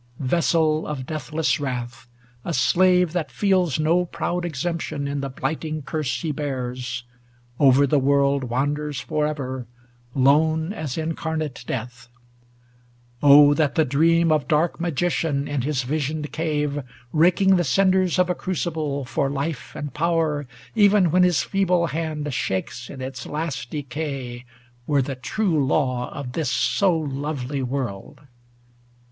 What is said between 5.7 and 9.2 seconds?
curse He bears, over the world wanders